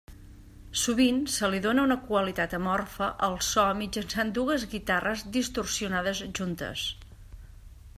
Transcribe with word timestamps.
Sovint, 0.83 1.19
se 1.33 1.49
li 1.55 1.59
dóna 1.65 1.83
una 1.89 1.97
qualitat 2.07 2.57
amorfa 2.59 3.11
al 3.29 3.37
so 3.51 3.69
mitjançant 3.83 4.33
dues 4.41 4.69
guitarres 4.75 5.27
distorsionades 5.39 6.25
juntes. 6.41 6.93